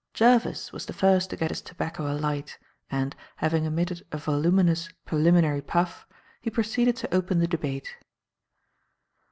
[0.15, 2.57] Jervis was the first to get his tobacco alight,
[2.89, 6.07] and, having emitted a voluminous preliminary puff,
[6.41, 7.95] he proceeded to open the debate.